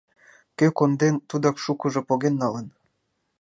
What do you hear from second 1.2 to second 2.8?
тудак шукыжо поген налын.